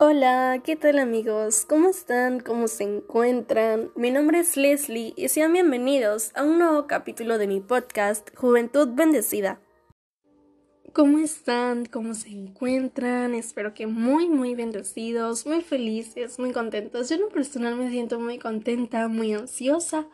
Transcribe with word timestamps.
Hola, 0.00 0.62
¿qué 0.64 0.76
tal 0.76 1.00
amigos? 1.00 1.64
¿Cómo 1.68 1.88
están? 1.88 2.38
¿Cómo 2.38 2.68
se 2.68 2.84
encuentran? 2.84 3.90
Mi 3.96 4.12
nombre 4.12 4.38
es 4.38 4.56
Leslie 4.56 5.12
y 5.16 5.26
sean 5.26 5.52
bienvenidos 5.52 6.30
a 6.36 6.44
un 6.44 6.60
nuevo 6.60 6.86
capítulo 6.86 7.36
de 7.36 7.48
mi 7.48 7.58
podcast 7.58 8.32
Juventud 8.36 8.90
Bendecida. 8.92 9.60
¿Cómo 10.92 11.18
están? 11.18 11.84
¿Cómo 11.86 12.14
se 12.14 12.28
encuentran? 12.28 13.34
Espero 13.34 13.74
que 13.74 13.88
muy, 13.88 14.28
muy 14.28 14.54
bendecidos, 14.54 15.46
muy 15.46 15.62
felices, 15.62 16.38
muy 16.38 16.52
contentos. 16.52 17.08
Yo 17.08 17.16
en 17.16 17.22
lo 17.22 17.28
personal 17.30 17.74
me 17.74 17.90
siento 17.90 18.20
muy 18.20 18.38
contenta, 18.38 19.08
muy 19.08 19.34
ansiosa 19.34 20.06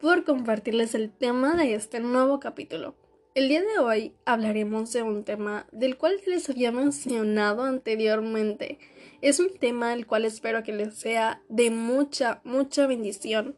por 0.00 0.22
compartirles 0.22 0.94
el 0.94 1.10
tema 1.10 1.56
de 1.56 1.74
este 1.74 1.98
nuevo 1.98 2.38
capítulo. 2.38 2.94
El 3.34 3.48
día 3.48 3.62
de 3.62 3.80
hoy 3.80 4.12
hablaremos 4.26 4.92
de 4.92 5.02
un 5.02 5.24
tema 5.24 5.66
del 5.72 5.98
cual 5.98 6.20
les 6.24 6.48
había 6.48 6.70
mencionado 6.70 7.64
anteriormente 7.64 8.78
es 9.24 9.40
un 9.40 9.56
tema 9.56 9.94
el 9.94 10.06
cual 10.06 10.26
espero 10.26 10.62
que 10.62 10.72
les 10.74 10.94
sea 10.94 11.40
de 11.48 11.70
mucha, 11.70 12.42
mucha 12.44 12.86
bendición. 12.86 13.56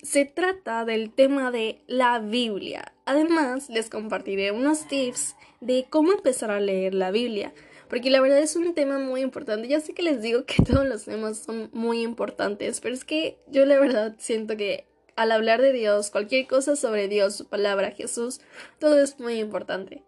Se 0.00 0.24
trata 0.24 0.84
del 0.84 1.12
tema 1.12 1.50
de 1.50 1.82
la 1.88 2.20
Biblia. 2.20 2.94
Además, 3.04 3.68
les 3.68 3.90
compartiré 3.90 4.52
unos 4.52 4.86
tips 4.86 5.34
de 5.60 5.86
cómo 5.90 6.12
empezar 6.12 6.52
a 6.52 6.60
leer 6.60 6.94
la 6.94 7.10
Biblia, 7.10 7.52
porque 7.88 8.10
la 8.10 8.20
verdad 8.20 8.38
es 8.38 8.54
un 8.54 8.74
tema 8.74 9.00
muy 9.00 9.22
importante. 9.22 9.66
Ya 9.66 9.80
sé 9.80 9.92
que 9.92 10.02
les 10.02 10.22
digo 10.22 10.44
que 10.44 10.62
todos 10.64 10.86
los 10.86 11.04
temas 11.04 11.38
son 11.38 11.68
muy 11.72 12.02
importantes, 12.02 12.80
pero 12.80 12.94
es 12.94 13.04
que 13.04 13.38
yo 13.48 13.66
la 13.66 13.80
verdad 13.80 14.14
siento 14.18 14.56
que 14.56 14.86
al 15.16 15.32
hablar 15.32 15.60
de 15.60 15.72
Dios, 15.72 16.10
cualquier 16.10 16.46
cosa 16.46 16.76
sobre 16.76 17.08
Dios, 17.08 17.34
su 17.34 17.48
palabra, 17.48 17.90
Jesús, 17.90 18.40
todo 18.78 19.02
es 19.02 19.18
muy 19.18 19.34
importante. 19.40 20.04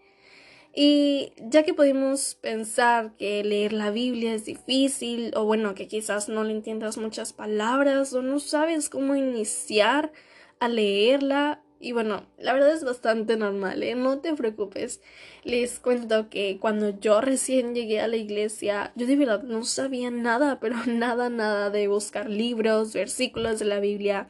Y 0.76 1.32
ya 1.38 1.62
que 1.62 1.72
podemos 1.72 2.34
pensar 2.34 3.12
que 3.16 3.44
leer 3.44 3.72
la 3.72 3.90
Biblia 3.90 4.34
es 4.34 4.44
difícil, 4.44 5.32
o 5.36 5.44
bueno, 5.44 5.74
que 5.74 5.86
quizás 5.86 6.28
no 6.28 6.42
le 6.42 6.52
entiendas 6.52 6.98
muchas 6.98 7.32
palabras, 7.32 8.12
o 8.12 8.22
no 8.22 8.40
sabes 8.40 8.88
cómo 8.88 9.14
iniciar 9.14 10.12
a 10.58 10.68
leerla, 10.68 11.62
y 11.84 11.92
bueno, 11.92 12.26
la 12.38 12.54
verdad 12.54 12.72
es 12.72 12.82
bastante 12.82 13.36
normal, 13.36 13.82
¿eh? 13.82 13.94
No 13.94 14.18
te 14.18 14.34
preocupes. 14.34 15.02
Les 15.44 15.78
cuento 15.78 16.30
que 16.30 16.58
cuando 16.58 16.98
yo 16.98 17.20
recién 17.20 17.74
llegué 17.74 18.00
a 18.00 18.08
la 18.08 18.16
iglesia, 18.16 18.92
yo 18.96 19.06
de 19.06 19.16
verdad 19.16 19.42
no 19.42 19.64
sabía 19.64 20.10
nada, 20.10 20.60
pero 20.60 20.76
nada, 20.86 21.28
nada 21.28 21.68
de 21.68 21.86
buscar 21.88 22.30
libros, 22.30 22.94
versículos 22.94 23.58
de 23.58 23.66
la 23.66 23.80
Biblia. 23.80 24.28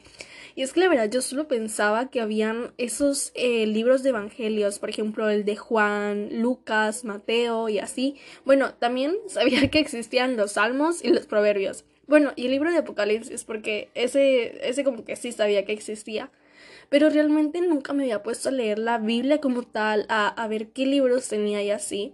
Y 0.55 0.61
es 0.61 0.71
que 0.71 0.79
la 0.79 0.87
verdad 0.87 1.09
yo 1.09 1.21
solo 1.21 1.49
pensaba 1.49 2.09
que 2.09 2.21
habían 2.21 2.73
esos 2.77 3.33
eh, 3.35 3.67
libros 3.67 4.03
de 4.03 4.09
evangelios, 4.09 4.79
por 4.79 4.89
ejemplo 4.89 5.29
el 5.29 5.43
de 5.43 5.57
Juan, 5.57 6.41
Lucas, 6.41 7.03
Mateo 7.03 7.67
y 7.67 7.79
así. 7.79 8.15
Bueno, 8.45 8.73
también 8.73 9.17
sabía 9.27 9.69
que 9.69 9.79
existían 9.79 10.37
los 10.37 10.53
salmos 10.53 11.03
y 11.03 11.09
los 11.09 11.27
proverbios. 11.27 11.83
Bueno, 12.07 12.31
y 12.37 12.45
el 12.45 12.51
libro 12.51 12.71
de 12.71 12.77
Apocalipsis, 12.77 13.43
porque 13.43 13.89
ese, 13.95 14.67
ese 14.67 14.85
como 14.85 15.03
que 15.03 15.17
sí 15.17 15.33
sabía 15.33 15.65
que 15.65 15.73
existía. 15.73 16.31
Pero 16.87 17.09
realmente 17.09 17.59
nunca 17.61 17.93
me 17.93 18.03
había 18.03 18.23
puesto 18.23 18.49
a 18.49 18.51
leer 18.51 18.79
la 18.79 18.99
Biblia 18.99 19.41
como 19.41 19.63
tal, 19.63 20.05
a, 20.07 20.27
a 20.27 20.47
ver 20.47 20.69
qué 20.69 20.85
libros 20.85 21.27
tenía 21.27 21.61
y 21.63 21.71
así 21.71 22.13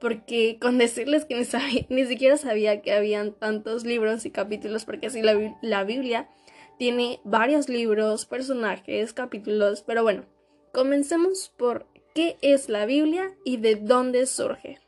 porque 0.00 0.58
con 0.60 0.78
decirles 0.78 1.24
que 1.24 1.36
ni, 1.36 1.86
ni, 1.88 2.06
siquiera 2.06 2.36
sabía 2.36 2.82
que 2.82 2.92
habían 2.92 3.32
tantos 3.32 3.84
libros 3.84 4.26
y 4.26 4.30
capítulos, 4.30 4.84
porque 4.84 5.06
así 5.06 5.22
la, 5.22 5.56
la 5.62 5.84
Biblia 5.84 6.28
tiene 6.78 7.20
varios 7.24 7.68
libros, 7.68 8.26
personajes, 8.26 9.12
capítulos, 9.12 9.82
pero 9.86 10.02
bueno, 10.02 10.24
comencemos 10.72 11.52
por 11.56 11.86
qué 12.14 12.36
es 12.42 12.68
la 12.68 12.86
Biblia 12.86 13.34
y 13.44 13.58
de 13.58 13.76
dónde 13.76 14.26
surge. 14.26 14.80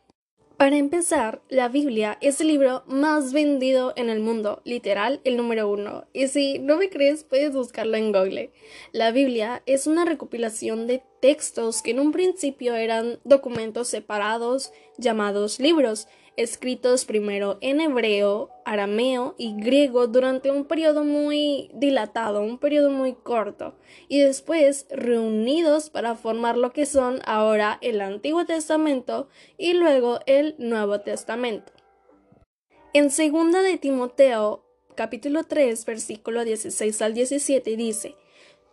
Para 0.57 0.77
empezar, 0.77 1.43
la 1.49 1.69
Biblia 1.69 2.17
es 2.21 2.41
el 2.41 2.47
libro 2.47 2.85
más 2.87 3.33
vendido 3.33 3.93
en 3.97 4.09
el 4.09 4.21
mundo, 4.21 4.63
literal, 4.65 5.21
el 5.25 5.37
número 5.37 5.69
uno. 5.69 6.07
Y 6.13 6.29
si 6.29 6.61
no 6.61 6.77
me 6.77 6.91
crees, 6.91 7.25
puedes 7.25 7.53
buscarlo 7.53 7.97
en 7.97 8.13
Google. 8.13 8.53
La 8.93 9.11
Biblia 9.11 9.65
es 9.67 9.89
una 9.89 10.05
recopilación 10.05 10.87
de 10.87 11.03
textos 11.21 11.83
que 11.83 11.91
en 11.91 11.99
un 11.99 12.13
principio 12.13 12.77
eran 12.77 13.19
documentos 13.25 13.89
separados 13.89 14.73
llamados 14.97 15.59
libros, 15.59 16.07
escritos 16.37 17.05
primero 17.05 17.59
en 17.61 17.81
hebreo, 17.81 18.51
arameo 18.65 19.35
y 19.39 19.55
griego 19.57 20.07
durante 20.07 20.51
un 20.51 20.65
periodo 20.65 21.05
muy 21.05 21.71
dilatado, 21.75 22.43
un 22.43 22.59
periodo 22.59 22.91
muy 22.91 23.15
corto, 23.15 23.75
y 24.09 24.21
después 24.21 24.87
reunidos 24.91 25.91
para 25.91 26.15
formar 26.17 26.57
lo 26.57 26.73
que 26.73 26.87
son 26.87 27.21
ahora 27.25 27.79
el 27.83 28.01
Antiguo 28.01 28.45
Testamento 28.45 29.29
y 29.59 29.75
luego 29.75 30.21
el 30.27 30.55
Nuevo 30.59 31.01
Testamento. 31.01 31.73
En 32.93 33.11
segunda 33.11 33.63
de 33.63 33.77
Timoteo, 33.77 34.65
capítulo 34.95 35.45
3, 35.45 35.85
versículo 35.85 36.45
16 36.45 37.03
al 37.03 37.15
17 37.15 37.77
dice: 37.77 38.15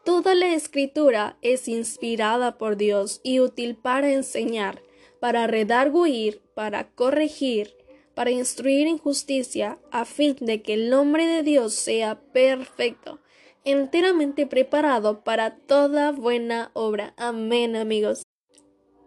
Toda 0.03 0.35
la 0.35 0.53
escritura 0.53 1.37
es 1.41 1.67
inspirada 1.67 2.57
por 2.57 2.77
Dios 2.77 3.21
y 3.23 3.39
útil 3.39 3.75
para 3.75 4.11
enseñar, 4.11 4.81
para 5.21 5.45
redarguir, 5.45 6.41
para 6.55 6.89
corregir, 6.89 7.77
para 8.15 8.31
instruir 8.31 8.87
en 8.87 8.97
justicia, 8.97 9.77
a 9.91 10.03
fin 10.03 10.35
de 10.41 10.63
que 10.63 10.73
el 10.73 10.91
hombre 10.93 11.27
de 11.27 11.43
Dios 11.43 11.75
sea 11.75 12.19
perfecto, 12.33 13.19
enteramente 13.63 14.47
preparado 14.47 15.23
para 15.23 15.57
toda 15.57 16.11
buena 16.11 16.71
obra. 16.73 17.13
Amén, 17.17 17.75
amigos. 17.75 18.23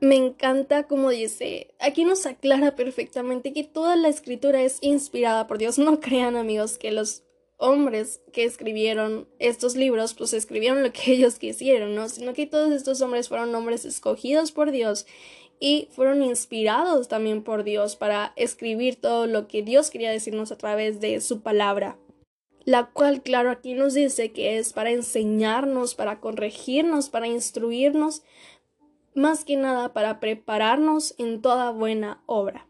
Me 0.01 0.15
encanta 0.15 0.87
como 0.87 1.11
dice, 1.11 1.75
aquí 1.81 2.05
nos 2.05 2.27
aclara 2.27 2.77
perfectamente 2.77 3.53
que 3.53 3.65
toda 3.65 3.97
la 3.97 4.09
escritura 4.09 4.63
es 4.63 4.79
inspirada 4.83 5.49
por 5.49 5.59
Dios. 5.59 5.79
No 5.79 5.99
crean, 5.99 6.37
amigos, 6.37 6.79
que 6.79 6.93
los 6.93 7.25
hombres 7.57 8.21
que 8.33 8.45
escribieron 8.45 9.27
estos 9.41 9.75
libros, 9.75 10.15
pues 10.15 10.33
escribieron 10.33 10.85
lo 10.85 10.93
que 10.93 11.13
ellos 11.13 11.41
quisieron, 11.41 11.97
¿no? 11.97 12.09
Sino 12.09 12.35
que 12.35 12.47
todos 12.47 12.73
estos 12.73 13.01
hombres 13.01 13.29
fueron 13.29 13.53
hombres 13.55 13.85
escogidos 13.85 14.53
por 14.53 14.71
Dios 14.71 15.07
y 15.61 15.89
fueron 15.93 16.23
inspirados 16.23 17.09
también 17.09 17.43
por 17.43 17.65
Dios 17.65 17.97
para 17.97 18.33
escribir 18.37 18.97
todo 18.97 19.27
lo 19.27 19.49
que 19.49 19.63
Dios 19.63 19.91
quería 19.91 20.11
decirnos 20.11 20.53
a 20.53 20.59
través 20.59 21.01
de 21.01 21.21
su 21.21 21.41
palabra, 21.41 21.97
la 22.65 22.87
cual, 22.87 23.23
claro, 23.23 23.51
aquí 23.51 23.75
nos 23.75 23.95
dice 23.95 24.33
que 24.33 24.59
es 24.59 24.73
para 24.73 24.91
enseñarnos, 24.91 25.95
para 25.95 26.21
corregirnos, 26.21 27.09
para 27.11 27.27
instruirnos, 27.27 28.23
más 29.15 29.45
que 29.45 29.57
nada 29.57 29.93
para 29.93 30.19
prepararnos 30.21 31.15
en 31.19 31.41
toda 31.41 31.71
buena 31.71 32.23
obra. 32.27 32.67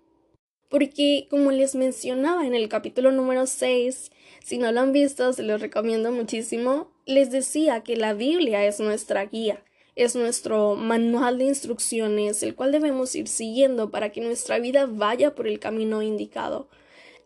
Porque, 0.68 1.26
como 1.30 1.52
les 1.52 1.74
mencionaba 1.74 2.46
en 2.46 2.54
el 2.54 2.68
capítulo 2.68 3.12
número 3.12 3.46
6, 3.46 4.10
si 4.42 4.58
no 4.58 4.72
lo 4.72 4.80
han 4.80 4.92
visto, 4.92 5.32
se 5.32 5.42
los 5.42 5.60
recomiendo 5.60 6.10
muchísimo, 6.10 6.90
les 7.06 7.30
decía 7.30 7.82
que 7.82 7.96
la 7.96 8.12
Biblia 8.12 8.64
es 8.66 8.80
nuestra 8.80 9.24
guía 9.26 9.62
es 9.96 10.16
nuestro 10.16 10.74
manual 10.74 11.38
de 11.38 11.44
instrucciones, 11.44 12.42
el 12.42 12.54
cual 12.54 12.72
debemos 12.72 13.14
ir 13.14 13.28
siguiendo 13.28 13.90
para 13.90 14.10
que 14.10 14.20
nuestra 14.20 14.58
vida 14.58 14.86
vaya 14.86 15.34
por 15.34 15.46
el 15.46 15.60
camino 15.60 16.02
indicado. 16.02 16.68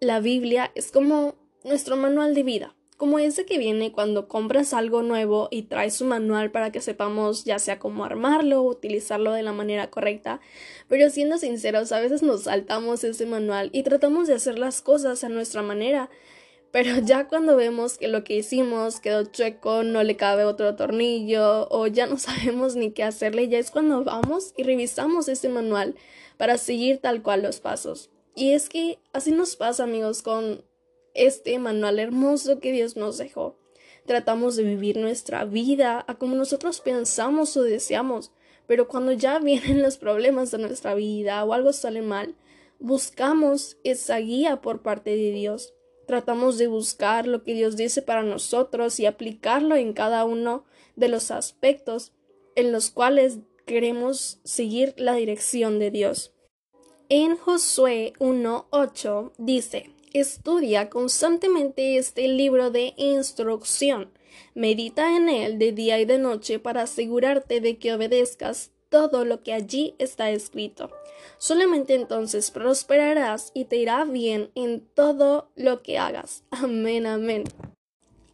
La 0.01 0.21
Biblia 0.21 0.71
es 0.75 0.93
como 0.93 1.35
nuestro 1.65 1.97
manual 1.97 2.35
de 2.35 2.43
vida, 2.43 2.75
como 2.99 3.19
ese 3.19 3.47
que 3.47 3.59
viene 3.59 3.93
cuando 3.93 4.29
compras 4.29 4.75
algo 4.75 5.03
nuevo 5.03 5.49
y 5.51 5.63
traes 5.63 5.95
su 5.95 6.05
manual 6.05 6.51
para 6.51 6.71
que 6.71 6.81
sepamos 6.81 7.45
ya 7.45 7.59
sea 7.59 7.79
cómo 7.79 8.05
armarlo, 8.05 8.63
utilizarlo 8.63 9.33
de 9.33 9.43
la 9.43 9.53
manera 9.53 9.89
correcta, 9.89 10.41
pero 10.89 11.09
siendo 11.09 11.39
sinceros, 11.39 11.93
a 11.93 12.01
veces 12.01 12.23
nos 12.23 12.43
saltamos 12.43 13.03
ese 13.05 13.25
manual 13.25 13.71
y 13.73 13.83
tratamos 13.83 14.29
de 14.29 14.35
hacer 14.35 14.59
las 14.59 14.83
cosas 14.83 15.25
a 15.25 15.29
nuestra 15.29 15.63
manera, 15.63 16.11
pero 16.71 16.99
ya 16.99 17.29
cuando 17.29 17.57
vemos 17.57 17.97
que 17.97 18.09
lo 18.09 18.25
que 18.25 18.37
hicimos 18.37 19.01
quedó 19.01 19.25
chueco, 19.25 19.85
no 19.85 20.03
le 20.03 20.17
cabe 20.17 20.45
otro 20.45 20.77
tornillo 20.77 21.67
o 21.71 21.87
ya 21.87 22.07
no 22.07 22.19
sabemos 22.19 22.77
ni 22.77 22.91
qué 22.91 23.05
hacerle, 23.05 23.49
ya 23.49 23.59
es 23.59 23.71
cuando 23.71 24.05
vamos 24.05 24.53
y 24.57 24.65
revisamos 24.65 25.29
ese 25.29 25.49
manual 25.49 25.95
para 26.37 26.59
seguir 26.59 26.99
tal 26.99 27.23
cual 27.23 27.43
los 27.43 27.61
pasos. 27.61 28.11
Y 28.35 28.53
es 28.53 28.69
que 28.69 28.99
así 29.13 29.33
nos 29.33 29.57
pasa 29.57 29.85
amigos 29.85 30.23
con 30.23 30.65
este 31.15 31.59
manual 31.59 31.99
hermoso 31.99 32.61
que 32.61 32.71
Dios 32.71 32.97
nos 32.97 33.19
dejó. 33.19 33.59
Tratamos 34.07 34.57
de 34.57 34.63
vivir 34.63 34.97
nuestra 34.97 35.45
vida 35.45 36.05
a 36.07 36.15
como 36.17 36.37
nosotros 36.37 36.81
pensamos 36.81 37.57
o 37.57 37.63
deseamos, 37.63 38.31
pero 38.67 38.89
cuando 38.89 39.13
ya 39.13 39.39
vienen 39.41 39.83
los 39.83 39.97
problemas 39.97 40.51
de 40.51 40.59
nuestra 40.59 40.95
vida 40.95 41.43
o 41.45 41.55
algo 41.55 41.73
sale 41.73 42.03
mal, 42.03 42.37
buscamos 42.79 43.79
esa 43.83 44.19
guía 44.19 44.61
por 44.61 44.83
parte 44.83 45.11
de 45.11 45.33
Dios 45.33 45.75
Tratamos 46.09 46.57
de 46.57 46.69
buscar 46.69 47.27
lo 47.27 47.45
que 47.45 47.53
Dios 47.53 47.77
dice 47.77 48.01
para 48.01 48.23
nosotros 48.23 48.99
y 48.99 49.05
aplicarlo 49.05 49.77
en 49.77 49.93
cada 49.93 50.25
uno 50.25 50.65
de 50.97 51.09
los 51.09 51.31
aspectos 51.31 52.13
en 52.57 52.73
los 52.73 52.91
cuales 52.91 53.41
queremos 53.67 54.41
seguir 54.43 54.95
la 54.97 55.13
dirección 55.13 55.79
de 55.79 55.91
Dios. 55.91 56.33
En 57.11 57.37
Josué 57.37 58.15
1.8 58.21 59.33
dice, 59.37 59.91
Estudia 60.15 60.89
constantemente 60.89 61.99
este 61.99 62.27
libro 62.27 62.71
de 62.71 62.95
instrucción. 62.97 64.11
Medita 64.55 65.15
en 65.15 65.29
él 65.29 65.59
de 65.59 65.73
día 65.73 66.01
y 66.01 66.07
de 66.07 66.17
noche 66.17 66.59
para 66.59 66.85
asegurarte 66.85 67.61
de 67.61 67.77
que 67.77 67.93
obedezcas 67.93 68.73
todo 68.89 69.25
lo 69.25 69.43
que 69.43 69.53
allí 69.53 69.95
está 69.99 70.31
escrito. 70.31 70.91
Solamente 71.39 71.95
entonces 71.95 72.51
prosperarás 72.51 73.51
y 73.55 73.65
te 73.65 73.77
irá 73.77 74.05
bien 74.05 74.51
en 74.55 74.81
todo 74.95 75.51
lo 75.55 75.83
que 75.83 75.99
hagas. 75.99 76.45
Amén, 76.51 77.07
amén. 77.07 77.45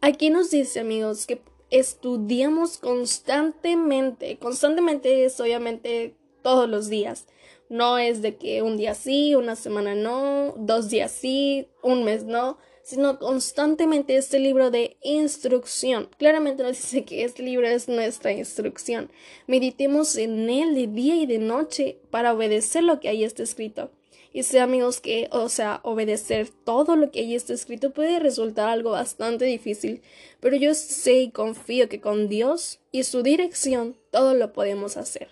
Aquí 0.01 0.29
nos 0.29 0.51
dice, 0.51 0.79
amigos, 0.79 1.25
que 1.25 1.41
estudiamos 1.71 2.77
constantemente. 2.77 4.37
Constantemente 4.37 5.25
es 5.25 5.39
obviamente 5.39 6.15
todos 6.41 6.69
los 6.69 6.89
días. 6.89 7.27
No 7.69 7.97
es 7.97 8.21
de 8.21 8.35
que 8.35 8.61
un 8.61 8.77
día 8.77 8.93
sí, 8.93 9.33
una 9.33 9.55
semana 9.55 9.95
no, 9.95 10.53
dos 10.57 10.89
días 10.89 11.11
sí, 11.11 11.67
un 11.81 12.03
mes 12.03 12.23
no, 12.23 12.57
sino 12.85 13.17
constantemente 13.17 14.15
este 14.15 14.37
libro 14.37 14.69
de 14.69 14.95
instrucción. 15.01 16.07
Claramente 16.19 16.61
nos 16.61 16.77
dice 16.77 17.03
que 17.03 17.23
este 17.23 17.41
libro 17.41 17.67
es 17.67 17.87
nuestra 17.87 18.31
instrucción. 18.31 19.09
Meditemos 19.47 20.15
en 20.17 20.47
él 20.51 20.75
de 20.75 20.85
día 20.85 21.15
y 21.15 21.25
de 21.25 21.39
noche 21.39 21.97
para 22.11 22.31
obedecer 22.31 22.83
lo 22.83 22.99
que 22.99 23.09
ahí 23.09 23.23
está 23.23 23.41
escrito. 23.41 23.89
Y 24.31 24.43
sé 24.43 24.59
amigos 24.59 25.01
que, 25.01 25.29
o 25.31 25.49
sea, 25.49 25.79
obedecer 25.81 26.49
todo 26.63 26.95
lo 26.95 27.09
que 27.09 27.21
ahí 27.21 27.33
está 27.33 27.53
escrito 27.53 27.91
puede 27.91 28.19
resultar 28.19 28.69
algo 28.69 28.91
bastante 28.91 29.45
difícil, 29.45 30.03
pero 30.39 30.55
yo 30.55 30.75
sé 30.75 31.15
y 31.15 31.31
confío 31.31 31.89
que 31.89 32.01
con 32.01 32.29
Dios 32.29 32.79
y 32.91 33.03
su 33.03 33.23
dirección 33.23 33.97
todo 34.11 34.35
lo 34.35 34.53
podemos 34.53 34.95
hacer 34.95 35.29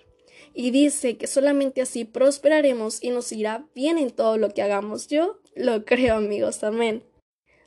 y 0.54 0.70
dice 0.70 1.16
que 1.16 1.26
solamente 1.26 1.82
así 1.82 2.04
prosperaremos 2.04 3.02
y 3.02 3.10
nos 3.10 3.30
irá 3.32 3.66
bien 3.74 3.98
en 3.98 4.10
todo 4.10 4.38
lo 4.38 4.50
que 4.50 4.62
hagamos. 4.62 5.08
Yo 5.08 5.38
lo 5.54 5.84
creo, 5.84 6.16
amigos, 6.16 6.62
amén. 6.62 7.02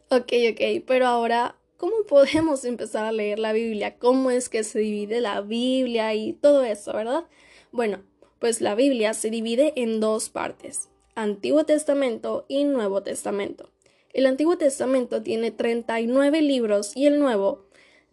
Ok, 0.10 0.32
ok, 0.54 0.84
pero 0.88 1.06
ahora, 1.06 1.58
¿cómo 1.76 2.04
podemos 2.08 2.64
empezar 2.64 3.04
a 3.04 3.12
leer 3.12 3.40
la 3.40 3.52
Biblia? 3.52 3.98
¿Cómo 3.98 4.32
es 4.32 4.48
que 4.48 4.64
se 4.64 4.80
divide 4.80 5.20
la 5.20 5.42
Biblia 5.42 6.14
y 6.16 6.32
todo 6.32 6.64
eso, 6.64 6.94
verdad? 6.94 7.26
Bueno, 7.74 8.04
pues 8.40 8.62
la 8.62 8.74
Biblia 8.74 9.14
se 9.14 9.30
divide 9.30 9.74
en 9.76 10.00
dos 10.00 10.30
partes, 10.30 10.88
Antiguo 11.16 11.66
Testamento 11.66 12.46
y 12.48 12.64
Nuevo 12.64 13.04
Testamento. 13.04 13.70
El 14.14 14.28
Antiguo 14.28 14.58
Testamento 14.58 15.22
tiene 15.22 15.52
39 15.52 16.42
libros 16.42 16.96
y 16.96 17.06
el 17.08 17.20
Nuevo 17.20 17.66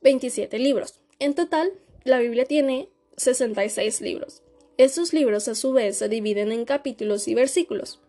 27 0.03 0.59
libros. 0.59 0.99
En 1.21 1.35
total, 1.35 1.73
la 2.03 2.19
Biblia 2.19 2.45
tiene 2.45 2.89
66 3.19 4.01
libros. 4.01 4.43
Estos 4.79 5.13
libros 5.13 5.47
a 5.47 5.55
su 5.55 5.73
vez 5.73 5.99
se 5.99 6.09
dividen 6.09 6.51
en 6.51 6.65
capítulos 6.65 7.29
y 7.29 7.35
versículos. 7.35 8.01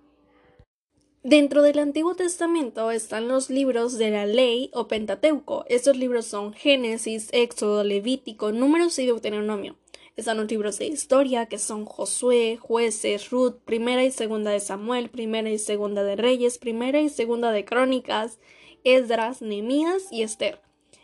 Dentro 1.28 1.64
del 1.64 1.80
Antiguo 1.80 2.14
Testamento 2.14 2.92
están 2.92 3.28
los 3.28 3.50
libros 3.50 3.98
de 3.98 4.12
la 4.12 4.28
ley 4.28 4.70
o 4.74 4.88
Pentateuco. 4.88 5.66
Estos 5.68 5.98
libros 5.98 6.28
son 6.28 6.54
Génesis, 6.54 7.30
Éxodo, 7.32 7.84
Levítico, 7.84 8.52
Números 8.52 9.00
y 9.00 9.08
Deuteronomio. 9.08 9.76
Están 10.16 10.38
los 10.38 10.52
libros 10.52 10.78
de 10.78 10.86
historia 10.86 11.48
que 11.48 11.58
son 11.58 11.86
Josué, 11.86 12.58
Jueces, 12.62 13.32
Ruth, 13.32 13.56
Primera 13.66 14.04
y 14.04 14.12
Segunda 14.12 14.52
de 14.52 14.60
Samuel, 14.60 15.10
Primera 15.10 15.50
y 15.50 15.58
Segunda 15.58 16.04
de 16.04 16.16
Reyes, 16.16 16.60
Primera 16.60 17.02
y 17.02 17.10
Segunda 17.10 17.50
de 17.50 17.66
Crónicas, 17.66 18.38
Esdras, 18.84 19.42
Nehemías 19.42 20.12
y 20.12 20.22
Esther. 20.22 20.62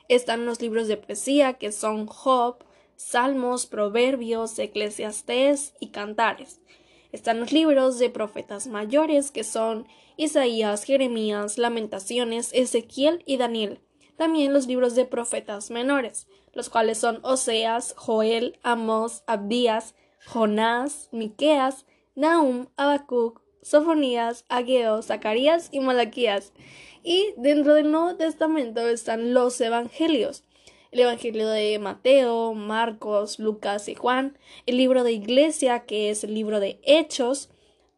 Están 0.07 0.45
los 0.45 0.61
libros 0.61 0.87
de 0.87 0.97
poesía 0.97 1.53
que 1.53 1.71
son 1.71 2.05
Job, 2.05 2.57
Salmos, 2.95 3.65
Proverbios, 3.65 4.59
Eclesiastés 4.59 5.73
y 5.79 5.87
Cantares. 5.87 6.61
Están 7.11 7.39
los 7.39 7.51
libros 7.51 7.99
de 7.99 8.09
profetas 8.09 8.67
mayores 8.67 9.31
que 9.31 9.43
son 9.43 9.87
Isaías, 10.17 10.83
Jeremías, 10.83 11.57
Lamentaciones, 11.57 12.51
Ezequiel 12.53 13.23
y 13.25 13.37
Daniel. 13.37 13.79
También 14.15 14.53
los 14.53 14.67
libros 14.67 14.95
de 14.95 15.05
profetas 15.05 15.71
menores, 15.71 16.27
los 16.53 16.69
cuales 16.69 16.99
son 16.99 17.19
Oseas, 17.23 17.93
Joel, 17.97 18.59
Amos, 18.61 19.23
Abdías, 19.27 19.95
Jonás, 20.25 21.09
Miqueas, 21.11 21.85
Nahum, 22.15 22.67
Habacuc, 22.77 23.41
Sofonías, 23.61 24.45
Ageo, 24.49 25.01
Zacarías 25.01 25.69
y 25.71 25.79
Malaquías. 25.79 26.53
Y 27.03 27.33
dentro 27.37 27.73
del 27.73 27.91
Nuevo 27.91 28.15
Testamento 28.15 28.87
están 28.87 29.33
los 29.33 29.59
evangelios, 29.59 30.43
el 30.91 30.99
Evangelio 30.99 31.47
de 31.47 31.79
Mateo, 31.79 32.53
Marcos, 32.53 33.39
Lucas 33.39 33.87
y 33.87 33.95
Juan, 33.95 34.37
el 34.65 34.77
libro 34.77 35.03
de 35.03 35.13
Iglesia, 35.13 35.85
que 35.85 36.09
es 36.09 36.25
el 36.25 36.33
libro 36.33 36.59
de 36.59 36.79
Hechos, 36.83 37.49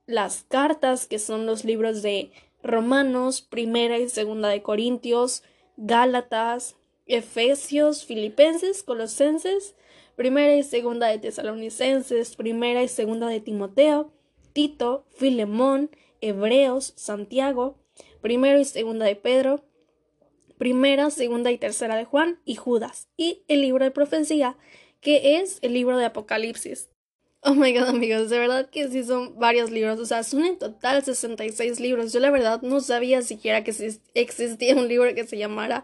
las 0.06 0.44
cartas, 0.48 1.08
que 1.08 1.18
son 1.18 1.48
los 1.48 1.66
libros 1.66 2.04
de 2.04 2.32
Romanos, 2.62 3.42
Primera 3.42 3.98
y 3.98 4.10
Segunda 4.10 4.50
de 4.50 4.62
Corintios, 4.62 5.44
Gálatas, 5.76 6.76
Efesios, 7.08 8.06
Filipenses, 8.06 8.84
Colosenses, 8.84 9.76
Primera 10.16 10.56
y 10.56 10.62
Segunda 10.62 11.08
de 11.08 11.18
Tesalonicenses, 11.18 12.36
Primera 12.36 12.84
y 12.84 12.88
Segunda 12.88 13.28
de 13.28 13.40
Timoteo, 13.40 14.12
Tito, 14.54 15.06
Filemón, 15.10 15.90
Hebreos, 16.22 16.94
Santiago, 16.96 17.76
Primero 18.22 18.60
y 18.60 18.66
Segunda 18.66 19.06
de 19.06 19.16
Pedro, 19.16 19.64
primera, 20.64 21.10
segunda 21.10 21.52
y 21.52 21.58
tercera 21.58 21.98
de 21.98 22.06
Juan 22.06 22.40
y 22.46 22.56
Judas, 22.56 23.10
y 23.18 23.44
el 23.50 23.60
libro 23.60 23.84
de 23.84 23.92
profecía, 23.92 24.56
que 25.02 25.42
es 25.42 25.60
el 25.62 25.74
libro 25.74 25.98
de 25.98 26.06
Apocalipsis. 26.06 26.90
Oh 27.42 27.54
my 27.54 27.78
god, 27.78 27.90
amigos, 27.90 28.30
de 28.30 28.40
verdad 28.40 28.70
que 28.70 28.88
sí 28.88 29.04
son 29.04 29.38
varios 29.38 29.72
libros, 29.72 30.00
o 30.00 30.06
sea, 30.06 30.24
son 30.24 30.46
en 30.46 30.58
total 30.58 31.04
66 31.04 31.82
libros. 31.82 32.14
Yo 32.14 32.22
la 32.22 32.32
verdad 32.32 32.62
no 32.62 32.80
sabía 32.80 33.22
siquiera 33.24 33.66
que 33.66 33.74
existía 34.14 34.74
un 34.78 34.88
libro 34.88 35.14
que 35.14 35.28
se 35.28 35.38
llamara 35.38 35.84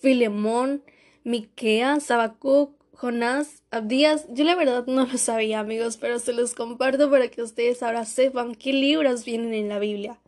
Filemón, 0.00 0.84
Miqueas, 1.24 2.08
Habacuc, 2.12 2.76
Jonás, 2.92 3.64
Abdías. 3.72 4.26
Yo 4.28 4.44
la 4.44 4.54
verdad 4.54 4.86
no 4.86 5.06
lo 5.06 5.18
sabía, 5.18 5.58
amigos, 5.58 5.96
pero 5.96 6.20
se 6.20 6.32
los 6.32 6.54
comparto 6.54 7.10
para 7.10 7.26
que 7.26 7.42
ustedes 7.42 7.82
ahora 7.82 8.04
sepan 8.04 8.54
qué 8.54 8.72
libros 8.72 9.24
vienen 9.24 9.54
en 9.54 9.68
la 9.68 9.80
Biblia. 9.80 10.20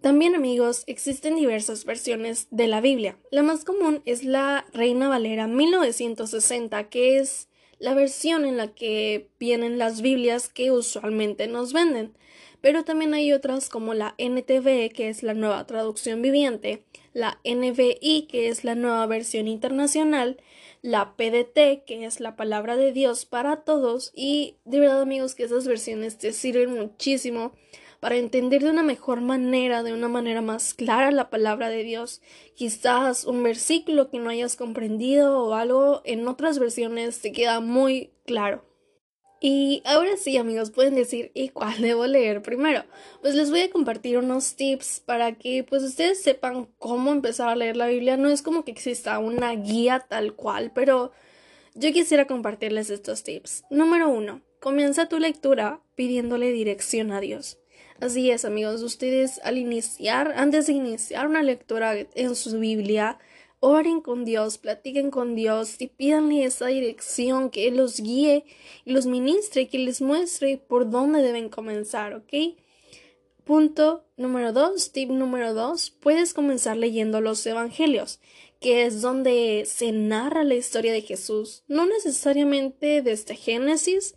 También 0.00 0.34
amigos, 0.34 0.84
existen 0.86 1.36
diversas 1.36 1.84
versiones 1.84 2.48
de 2.50 2.68
la 2.68 2.80
Biblia. 2.80 3.18
La 3.30 3.42
más 3.42 3.64
común 3.64 4.00
es 4.06 4.24
la 4.24 4.64
Reina 4.72 5.10
Valera 5.10 5.46
1960, 5.46 6.88
que 6.88 7.18
es 7.18 7.48
la 7.78 7.92
versión 7.92 8.46
en 8.46 8.56
la 8.56 8.68
que 8.74 9.28
vienen 9.38 9.78
las 9.78 10.00
Biblias 10.00 10.48
que 10.48 10.70
usualmente 10.70 11.48
nos 11.48 11.74
venden. 11.74 12.14
Pero 12.62 12.82
también 12.82 13.12
hay 13.12 13.34
otras 13.34 13.68
como 13.68 13.92
la 13.92 14.14
NTV, 14.16 14.90
que 14.90 15.10
es 15.10 15.22
la 15.22 15.34
nueva 15.34 15.66
traducción 15.66 16.22
viviente, 16.22 16.82
la 17.12 17.38
NVI, 17.44 18.26
que 18.26 18.48
es 18.48 18.64
la 18.64 18.74
nueva 18.74 19.06
versión 19.06 19.48
internacional, 19.48 20.38
la 20.80 21.14
PDT, 21.14 21.84
que 21.84 22.06
es 22.06 22.20
la 22.20 22.36
palabra 22.36 22.76
de 22.76 22.92
Dios 22.92 23.26
para 23.26 23.64
todos, 23.64 24.12
y 24.14 24.56
de 24.64 24.80
verdad 24.80 25.02
amigos 25.02 25.34
que 25.34 25.44
esas 25.44 25.66
versiones 25.66 26.16
te 26.16 26.32
sirven 26.32 26.72
muchísimo 26.72 27.52
para 28.00 28.16
entender 28.16 28.62
de 28.62 28.70
una 28.70 28.82
mejor 28.82 29.20
manera, 29.20 29.82
de 29.82 29.92
una 29.92 30.08
manera 30.08 30.40
más 30.40 30.74
clara 30.74 31.10
la 31.10 31.30
palabra 31.30 31.68
de 31.68 31.84
Dios. 31.84 32.22
Quizás 32.54 33.24
un 33.24 33.42
versículo 33.42 34.10
que 34.10 34.18
no 34.18 34.30
hayas 34.30 34.56
comprendido 34.56 35.44
o 35.44 35.54
algo 35.54 36.00
en 36.04 36.26
otras 36.26 36.58
versiones 36.58 37.20
te 37.20 37.32
queda 37.32 37.60
muy 37.60 38.10
claro. 38.24 38.64
Y 39.42 39.82
ahora 39.86 40.18
sí, 40.18 40.36
amigos, 40.36 40.70
pueden 40.70 40.94
decir, 40.94 41.30
¿y 41.34 41.48
cuál 41.48 41.80
debo 41.80 42.06
leer 42.06 42.42
primero? 42.42 42.84
Pues 43.22 43.34
les 43.34 43.50
voy 43.50 43.60
a 43.60 43.70
compartir 43.70 44.18
unos 44.18 44.54
tips 44.54 45.00
para 45.00 45.32
que 45.32 45.64
pues 45.64 45.82
ustedes 45.82 46.22
sepan 46.22 46.68
cómo 46.78 47.10
empezar 47.10 47.48
a 47.48 47.56
leer 47.56 47.76
la 47.76 47.86
Biblia. 47.86 48.18
No 48.18 48.28
es 48.28 48.42
como 48.42 48.64
que 48.64 48.70
exista 48.70 49.18
una 49.18 49.52
guía 49.52 50.04
tal 50.08 50.34
cual, 50.34 50.72
pero 50.74 51.12
yo 51.74 51.92
quisiera 51.92 52.26
compartirles 52.26 52.90
estos 52.90 53.22
tips. 53.22 53.64
Número 53.70 54.10
uno, 54.10 54.42
comienza 54.60 55.08
tu 55.08 55.18
lectura 55.18 55.80
pidiéndole 55.94 56.52
dirección 56.52 57.10
a 57.10 57.20
Dios. 57.20 57.59
Así 58.00 58.30
es, 58.30 58.46
amigos, 58.46 58.82
ustedes 58.82 59.40
al 59.44 59.58
iniciar, 59.58 60.32
antes 60.34 60.66
de 60.66 60.72
iniciar 60.72 61.28
una 61.28 61.42
lectura 61.42 61.94
en 62.14 62.34
su 62.34 62.58
Biblia, 62.58 63.18
oren 63.60 64.00
con 64.00 64.24
Dios, 64.24 64.56
platiquen 64.56 65.10
con 65.10 65.34
Dios 65.34 65.76
y 65.78 65.88
pídanle 65.88 66.44
esa 66.44 66.68
dirección 66.68 67.50
que 67.50 67.68
Él 67.68 67.76
los 67.76 68.00
guíe 68.00 68.46
y 68.86 68.92
los 68.92 69.04
ministre, 69.04 69.68
que 69.68 69.78
les 69.78 70.00
muestre 70.00 70.56
por 70.56 70.88
dónde 70.88 71.20
deben 71.20 71.50
comenzar, 71.50 72.14
¿ok? 72.14 72.56
Punto 73.44 74.06
número 74.16 74.54
dos, 74.54 74.92
tip 74.92 75.10
número 75.10 75.52
dos, 75.52 75.90
puedes 75.90 76.32
comenzar 76.32 76.78
leyendo 76.78 77.20
los 77.20 77.44
evangelios, 77.44 78.18
que 78.60 78.86
es 78.86 79.02
donde 79.02 79.64
se 79.66 79.92
narra 79.92 80.42
la 80.42 80.54
historia 80.54 80.94
de 80.94 81.02
Jesús, 81.02 81.64
no 81.68 81.84
necesariamente 81.84 83.02
desde 83.02 83.36
Génesis, 83.36 84.14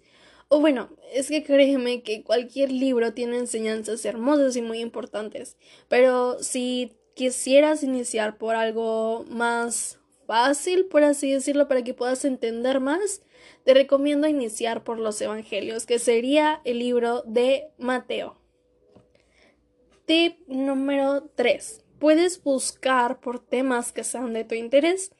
o 0.48 0.60
bueno, 0.60 0.90
es 1.12 1.30
que 1.30 1.44
créeme 1.44 2.04
que 2.04 2.24
cualquier 2.24 2.72
libro 2.72 3.14
tiene 3.14 3.38
enseñanzas 3.38 4.06
hermosas 4.06 4.56
y 4.56 4.62
muy 4.62 4.80
importantes, 4.80 5.58
pero 5.88 6.38
si 6.42 6.94
quisieras 7.16 7.84
iniciar 7.84 8.38
por 8.38 8.56
algo 8.56 9.26
más 9.30 10.00
fácil, 10.26 10.86
por 10.86 11.04
así 11.04 11.32
decirlo, 11.32 11.68
para 11.68 11.84
que 11.84 11.94
puedas 11.94 12.26
entender 12.26 12.80
más, 12.80 13.22
te 13.64 13.74
recomiendo 13.74 14.28
iniciar 14.28 14.84
por 14.84 15.00
los 15.00 15.22
Evangelios, 15.22 15.86
que 15.86 16.00
sería 16.00 16.62
el 16.66 16.80
libro 16.80 17.24
de 17.26 17.70
Mateo. 17.78 18.38
Tip 20.06 20.40
número 20.48 21.30
3. 21.36 21.86
Puedes 22.00 22.44
buscar 22.44 23.20
por 23.22 23.40
temas 23.40 23.92
que 23.94 24.04
sean 24.04 24.34
de 24.34 24.44
tu 24.44 24.56
interés, 24.56 25.12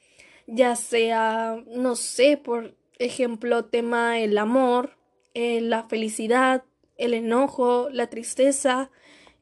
ya 0.46 0.76
sea, 0.76 1.62
no 1.66 1.96
sé, 1.96 2.36
por 2.36 2.76
ejemplo, 2.98 3.64
tema 3.64 4.20
el 4.20 4.36
amor, 4.36 4.98
eh, 5.34 5.60
la 5.60 5.82
felicidad, 5.84 6.64
el 6.96 7.14
enojo, 7.14 7.88
la 7.90 8.08
tristeza, 8.08 8.90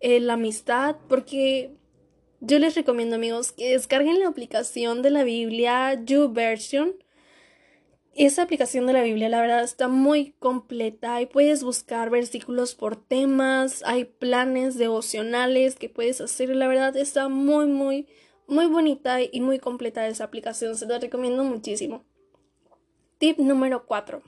eh, 0.01 0.21
la 0.21 0.35
amistad, 0.35 0.97
porque 1.09 1.77
yo 2.41 2.59
les 2.59 2.75
recomiendo 2.75 3.17
amigos 3.17 3.53
que 3.53 3.71
descarguen 3.71 4.19
la 4.19 4.29
aplicación 4.29 5.03
de 5.03 5.11
la 5.11 5.23
Biblia 5.23 6.03
YouVersion. 6.03 6.95
Esa 8.15 8.43
aplicación 8.43 8.87
de 8.87 8.95
la 8.95 9.03
Biblia, 9.03 9.29
la 9.29 9.41
verdad, 9.41 9.63
está 9.63 9.89
muy 9.89 10.33
completa 10.39 11.21
y 11.21 11.27
puedes 11.27 11.63
buscar 11.63 12.11
versículos 12.11 12.75
por 12.75 12.97
temas, 12.97 13.83
hay 13.87 14.05
planes 14.05 14.77
devocionales 14.77 15.77
que 15.77 15.89
puedes 15.89 16.21
hacer. 16.21 16.49
La 16.51 16.69
verdad, 16.69 16.97
está 16.97 17.29
muy, 17.29 17.67
muy, 17.67 18.09
muy 18.47 18.67
bonita 18.67 19.19
y 19.23 19.41
muy 19.41 19.59
completa 19.59 20.07
esa 20.09 20.25
aplicación. 20.25 20.77
Se 20.77 20.87
la 20.87 20.99
recomiendo 20.99 21.45
muchísimo. 21.45 22.05
Tip 23.19 23.39
número 23.39 23.87
4. 23.87 24.23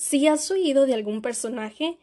Si 0.00 0.26
has 0.26 0.50
oído 0.50 0.86
de 0.86 0.94
algún 0.94 1.20
personaje 1.20 1.98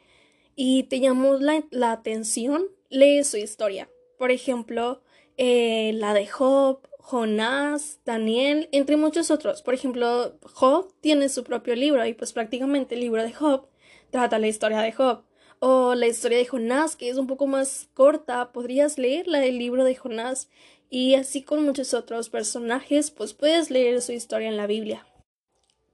y 0.55 0.83
te 0.83 0.99
llamó 0.99 1.33
la, 1.39 1.91
atención, 1.91 2.67
lee 2.89 3.23
su 3.23 3.37
historia. 3.37 3.89
Por 4.19 4.29
ejemplo, 4.29 5.01
eh, 5.37 5.93
la 5.95 6.13
de 6.13 6.27
Job, 6.27 6.87
Jonás, 6.99 7.99
Daniel, 8.05 8.69
entre 8.71 8.97
muchos 8.97 9.31
otros. 9.31 9.63
Por 9.63 9.73
ejemplo, 9.73 10.37
Job 10.43 10.93
tiene 11.01 11.27
su 11.27 11.43
propio 11.43 11.75
libro 11.75 12.05
y 12.05 12.13
pues 12.13 12.33
prácticamente 12.33 12.93
el 12.93 13.01
libro 13.01 13.23
de 13.23 13.33
Job 13.33 13.67
trata 14.11 14.37
la 14.37 14.47
historia 14.47 14.81
de 14.81 14.91
Job. 14.91 15.23
O 15.57 15.95
la 15.95 16.05
historia 16.05 16.37
de 16.37 16.45
Jonás, 16.45 16.97
que 16.97 17.09
es 17.09 17.17
un 17.17 17.25
poco 17.25 17.47
más 17.47 17.89
corta, 17.95 18.51
podrías 18.51 18.99
leerla 18.99 19.39
del 19.39 19.57
libro 19.57 19.83
de 19.83 19.95
Jonás 19.95 20.51
y 20.91 21.15
así 21.15 21.41
con 21.41 21.63
muchos 21.63 21.95
otros 21.95 22.29
personajes, 22.29 23.09
pues 23.09 23.33
puedes 23.33 23.71
leer 23.71 24.03
su 24.03 24.11
historia 24.11 24.49
en 24.49 24.57
la 24.57 24.67
Biblia. 24.67 25.03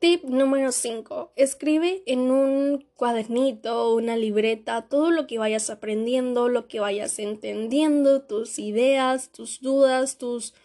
Tip 0.04 0.26
número 0.26 0.74
5. 0.74 1.32
Escribe 1.38 2.04
en 2.06 2.30
un 2.30 2.86
cuadernito, 2.98 3.96
una 3.96 4.18
libreta, 4.18 4.82
todo 4.90 5.12
lo 5.12 5.28
que 5.28 5.40
vayas 5.40 5.70
aprendiendo, 5.70 6.50
lo 6.50 6.68
que 6.68 6.82
vayas 6.82 7.20
entendiendo, 7.20 8.22
tus 8.22 8.60
ideas, 8.60 9.32
tus 9.32 9.62
dudas, 9.62 10.18
tus 10.18 10.56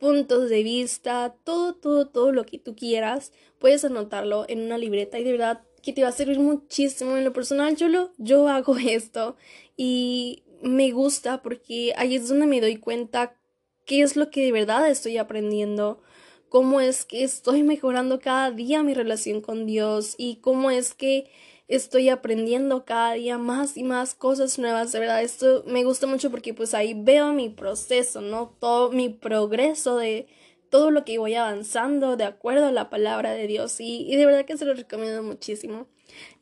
puntos 0.00 0.50
de 0.50 0.64
vista, 0.64 1.36
todo, 1.44 1.76
todo, 1.76 2.08
todo 2.08 2.32
lo 2.32 2.44
que 2.44 2.58
tú 2.58 2.74
quieras, 2.74 3.32
puedes 3.60 3.84
anotarlo 3.84 4.46
en 4.48 4.62
una 4.62 4.78
libreta 4.78 5.20
y 5.20 5.22
de 5.22 5.30
verdad 5.30 5.62
que 5.80 5.92
te 5.92 6.02
va 6.02 6.08
a 6.08 6.12
servir 6.12 6.40
muchísimo. 6.40 7.16
En 7.16 7.24
lo 7.24 7.32
personal, 7.32 7.76
yo, 7.76 7.86
lo, 7.86 8.10
yo 8.18 8.48
hago 8.48 8.76
esto 8.84 9.36
y 9.76 10.42
me 10.60 10.90
gusta 10.90 11.40
porque 11.40 11.94
ahí 11.96 12.16
es 12.16 12.28
donde 12.28 12.46
me 12.46 12.60
doy 12.60 12.78
cuenta 12.78 13.36
qué 13.84 14.02
es 14.02 14.16
lo 14.16 14.28
que 14.32 14.44
de 14.44 14.50
verdad 14.50 14.90
estoy 14.90 15.18
aprendiendo 15.18 16.02
cómo 16.48 16.80
es 16.80 17.04
que 17.04 17.24
estoy 17.24 17.62
mejorando 17.62 18.20
cada 18.20 18.50
día 18.50 18.82
mi 18.82 18.94
relación 18.94 19.40
con 19.40 19.66
Dios 19.66 20.14
y 20.18 20.36
cómo 20.36 20.70
es 20.70 20.94
que 20.94 21.30
estoy 21.68 22.08
aprendiendo 22.08 22.84
cada 22.84 23.12
día 23.12 23.38
más 23.38 23.76
y 23.76 23.84
más 23.84 24.14
cosas 24.14 24.58
nuevas, 24.58 24.90
de 24.92 25.00
verdad, 25.00 25.22
esto 25.22 25.62
me 25.66 25.84
gusta 25.84 26.06
mucho 26.06 26.30
porque 26.30 26.54
pues 26.54 26.74
ahí 26.74 26.94
veo 26.96 27.32
mi 27.32 27.50
proceso, 27.50 28.22
¿no? 28.22 28.54
Todo 28.58 28.90
mi 28.90 29.10
progreso 29.10 29.98
de 29.98 30.26
todo 30.70 30.90
lo 30.90 31.04
que 31.04 31.18
voy 31.18 31.34
avanzando 31.34 32.16
de 32.16 32.24
acuerdo 32.24 32.66
a 32.66 32.72
la 32.72 32.90
palabra 32.90 33.32
de 33.32 33.46
Dios 33.46 33.80
y, 33.80 34.10
y 34.10 34.16
de 34.16 34.26
verdad 34.26 34.44
que 34.44 34.56
se 34.56 34.64
lo 34.64 34.74
recomiendo 34.74 35.22
muchísimo. 35.22 35.86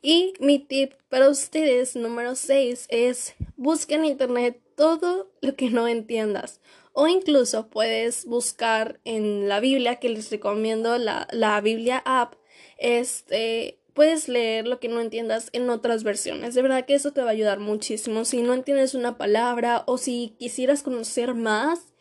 Y 0.01 0.33
mi 0.39 0.59
tip 0.59 0.93
para 1.09 1.29
ustedes 1.29 1.95
número 1.95 2.35
6 2.35 2.87
es 2.89 3.35
busquen 3.57 4.01
en 4.01 4.11
internet 4.11 4.61
todo 4.75 5.29
lo 5.41 5.55
que 5.55 5.69
no 5.69 5.87
entiendas 5.87 6.61
o 6.99 7.07
incluso 7.07 7.69
puedes 7.69 8.25
buscar 8.25 8.99
en 9.05 9.47
la 9.47 9.59
Biblia, 9.59 9.97
que 9.97 10.09
les 10.09 10.31
recomiendo 10.31 10.97
la, 10.97 11.27
la 11.31 11.61
Biblia 11.61 12.01
app, 12.03 12.33
este, 12.79 13.77
puedes 13.93 14.27
leer 14.27 14.67
lo 14.67 14.79
que 14.79 14.87
no 14.87 14.99
entiendas 14.99 15.49
en 15.53 15.69
otras 15.69 16.03
versiones. 16.03 16.55
De 16.55 16.63
verdad 16.63 16.85
que 16.85 16.95
eso 16.95 17.13
te 17.13 17.21
va 17.21 17.27
a 17.27 17.33
ayudar 17.33 17.59
muchísimo. 17.59 18.25
Si 18.25 18.41
no 18.41 18.55
entiendes 18.55 18.95
una 18.95 19.15
palabra 19.15 19.83
o 19.85 19.99
si 19.99 20.33
quisieras 20.39 20.81
conocer 20.81 21.35
más 21.35 21.93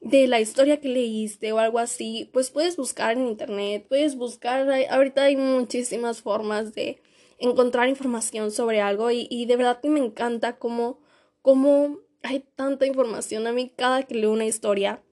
de 0.00 0.26
la 0.26 0.40
historia 0.40 0.80
que 0.80 0.88
leíste 0.88 1.52
o 1.52 1.60
algo 1.60 1.78
así, 1.78 2.28
pues 2.32 2.50
puedes 2.50 2.76
buscar 2.76 3.16
en 3.16 3.28
internet, 3.28 3.86
puedes 3.88 4.16
buscar, 4.16 4.68
ahorita 4.90 5.22
hay 5.22 5.36
muchísimas 5.36 6.22
formas 6.22 6.74
de 6.74 7.00
encontrar 7.38 7.88
información 7.88 8.50
sobre 8.50 8.80
algo 8.80 9.12
y, 9.12 9.28
y 9.30 9.46
de 9.46 9.56
verdad 9.56 9.78
que 9.80 9.90
me 9.90 10.00
encanta 10.00 10.58
cómo, 10.58 10.98
cómo 11.40 12.00
hay 12.22 12.44
tanta 12.56 12.86
información 12.86 13.46
a 13.46 13.52
mí 13.52 13.72
cada 13.74 14.02
que 14.02 14.14
leo 14.14 14.32
una 14.32 14.46
historia 14.46 15.02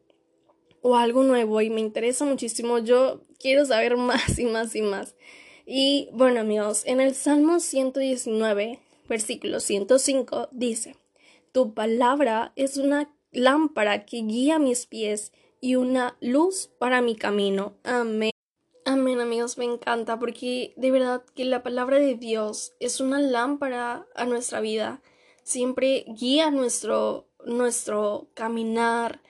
o 0.80 0.96
algo 0.96 1.22
nuevo 1.22 1.60
y 1.60 1.70
me 1.70 1.80
interesa 1.80 2.24
muchísimo, 2.24 2.78
yo 2.78 3.22
quiero 3.38 3.64
saber 3.64 3.96
más 3.96 4.38
y 4.38 4.44
más 4.44 4.74
y 4.74 4.82
más. 4.82 5.16
Y 5.66 6.08
bueno 6.12 6.40
amigos, 6.40 6.82
en 6.86 7.00
el 7.00 7.14
Salmo 7.14 7.60
119, 7.60 8.80
versículo 9.08 9.60
105 9.60 10.48
dice, 10.52 10.96
Tu 11.52 11.74
palabra 11.74 12.52
es 12.56 12.76
una 12.76 13.10
lámpara 13.32 14.06
que 14.06 14.22
guía 14.22 14.58
mis 14.58 14.86
pies 14.86 15.32
y 15.60 15.74
una 15.74 16.16
luz 16.20 16.70
para 16.78 17.02
mi 17.02 17.16
camino. 17.16 17.74
Amén. 17.84 18.30
Amén 18.84 19.20
amigos, 19.20 19.58
me 19.58 19.66
encanta 19.66 20.18
porque 20.18 20.72
de 20.78 20.90
verdad 20.90 21.22
que 21.34 21.44
la 21.44 21.62
palabra 21.62 21.98
de 21.98 22.14
Dios 22.14 22.72
es 22.80 23.00
una 23.00 23.20
lámpara 23.20 24.06
a 24.14 24.24
nuestra 24.24 24.60
vida 24.60 25.02
siempre 25.48 26.04
guía 26.08 26.50
nuestro, 26.50 27.26
nuestro 27.46 28.28
caminar. 28.34 29.22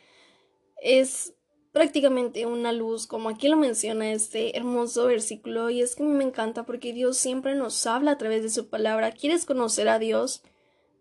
Es 0.82 1.34
prácticamente 1.72 2.44
una 2.46 2.72
luz, 2.72 3.06
como 3.06 3.28
aquí 3.28 3.48
lo 3.48 3.56
menciona 3.56 4.12
este 4.12 4.56
hermoso 4.56 5.06
versículo, 5.06 5.70
y 5.70 5.80
es 5.80 5.94
que 5.94 6.02
me 6.02 6.24
encanta 6.24 6.66
porque 6.66 6.92
Dios 6.92 7.18
siempre 7.18 7.54
nos 7.54 7.86
habla 7.86 8.12
a 8.12 8.18
través 8.18 8.42
de 8.42 8.50
su 8.50 8.68
palabra. 8.68 9.12
¿Quieres 9.12 9.44
conocer 9.44 9.88
a 9.88 10.00
Dios? 10.00 10.42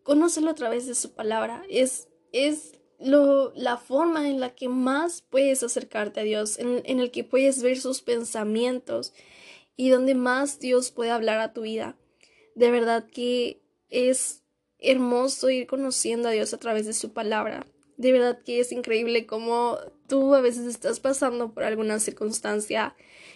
Conócelo 0.03 0.51
a 0.51 0.55
través 0.55 0.86
de 0.86 0.93
su 0.93 1.13
palabra. 1.13 1.63
Es, 1.67 2.09
es 2.31 2.79
lo, 3.00 3.51
la 3.55 3.77
forma 3.77 4.29
en 4.29 4.39
la 4.39 4.53
que 4.53 4.69
más 4.69 5.24
puedes 5.24 5.63
acercarte 5.63 6.19
a 6.19 6.24
Dios, 6.24 6.59
en, 6.59 6.83
en 6.86 7.00
el 7.00 7.09
que 7.09 7.24
puedes 7.24 7.63
ver 7.63 7.79
sus 7.79 8.01
pensamientos 8.01 9.13
y 9.75 9.89
donde 9.89 10.13
más 10.13 10.59
Dios 10.59 10.91
puede 10.91 11.09
hablar 11.09 11.39
a 11.39 11.53
tu 11.53 11.62
vida. 11.62 11.97
De 12.53 12.69
verdad 12.69 13.07
que 13.09 13.62
es 13.89 14.43
hermoso 14.79 15.50
ir 15.50 15.67
conociendo 15.67 16.29
a 16.29 16.31
Dios 16.31 16.53
a 16.53 16.60
través 16.60 16.86
de 16.86 16.93
su 16.93 17.13
palabra. 17.13 17.65
De 17.98 18.12
verdad 18.12 18.39
que 18.43 18.60
es 18.60 18.72
increíble 18.72 19.25
cómo 19.25 19.77
tú 20.07 20.36
a 20.36 20.41
veces 20.41 20.65
estás 20.67 21.00
pasando 21.00 21.53
por 21.53 21.63
alguna 21.63 22.00
circunstancia 22.00 22.96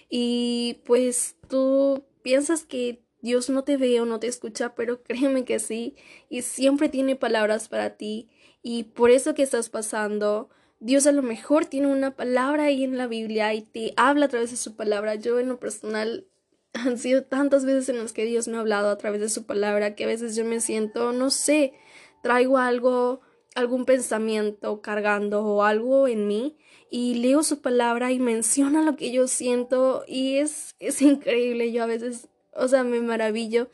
y 0.09 0.79
pues 0.85 1.35
tú 1.47 2.03
piensas 2.21 2.63
que 2.63 3.01
Dios 3.21 3.49
no 3.49 3.63
te 3.63 3.77
ve 3.77 4.01
o 4.01 4.05
no 4.05 4.19
te 4.19 4.27
escucha, 4.27 4.75
pero 4.75 5.03
créeme 5.03 5.45
que 5.45 5.59
sí, 5.59 5.95
y 6.29 6.41
siempre 6.41 6.89
tiene 6.89 7.15
palabras 7.15 7.69
para 7.69 7.97
ti, 7.97 8.29
y 8.63 8.83
por 8.83 9.09
eso 9.11 9.33
que 9.33 9.43
estás 9.43 9.69
pasando, 9.69 10.49
Dios 10.79 11.07
a 11.07 11.11
lo 11.11 11.21
mejor 11.21 11.65
tiene 11.65 11.87
una 11.87 12.15
palabra 12.15 12.65
ahí 12.65 12.83
en 12.83 12.97
la 12.97 13.07
Biblia 13.07 13.53
y 13.53 13.61
te 13.61 13.93
habla 13.97 14.25
a 14.25 14.29
través 14.29 14.51
de 14.51 14.57
su 14.57 14.75
palabra. 14.75 15.15
Yo 15.15 15.39
en 15.39 15.47
lo 15.47 15.59
personal 15.59 16.27
han 16.85 16.97
sido 16.97 17.23
tantas 17.23 17.65
veces 17.65 17.89
en 17.89 17.99
las 17.99 18.13
que 18.13 18.25
Dios 18.25 18.47
me 18.47 18.57
ha 18.57 18.61
hablado 18.61 18.89
a 18.89 18.97
través 18.97 19.21
de 19.21 19.29
su 19.29 19.45
palabra 19.45 19.95
que 19.95 20.05
a 20.05 20.07
veces 20.07 20.35
yo 20.35 20.45
me 20.45 20.59
siento, 20.59 21.11
no 21.11 21.29
sé, 21.29 21.73
traigo 22.21 22.57
algo, 22.57 23.21
algún 23.55 23.85
pensamiento 23.85 24.81
cargando 24.81 25.43
o 25.43 25.63
algo 25.63 26.07
en 26.07 26.27
mí 26.27 26.57
y 26.89 27.15
leo 27.15 27.43
su 27.43 27.61
palabra 27.61 28.11
y 28.11 28.19
menciona 28.19 28.83
lo 28.83 28.95
que 28.95 29.11
yo 29.11 29.27
siento 29.27 30.03
y 30.07 30.37
es, 30.37 30.75
es 30.79 31.01
increíble. 31.01 31.71
Yo 31.71 31.83
a 31.83 31.87
veces, 31.87 32.27
o 32.53 32.67
sea, 32.67 32.83
me 32.83 33.01
maravillo 33.01 33.69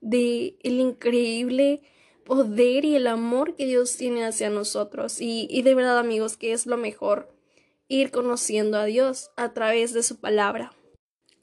de 0.00 0.56
el 0.62 0.80
increíble 0.80 1.82
poder 2.24 2.84
y 2.84 2.96
el 2.96 3.06
amor 3.06 3.56
que 3.56 3.66
Dios 3.66 3.96
tiene 3.96 4.24
hacia 4.24 4.48
nosotros 4.48 5.20
y, 5.20 5.46
y 5.50 5.62
de 5.62 5.74
verdad 5.74 5.98
amigos 5.98 6.36
que 6.36 6.52
es 6.52 6.66
lo 6.66 6.76
mejor 6.76 7.34
ir 7.88 8.10
conociendo 8.10 8.78
a 8.78 8.84
Dios 8.84 9.30
a 9.36 9.52
través 9.52 9.92
de 9.92 10.02
su 10.02 10.20
palabra. 10.20 10.72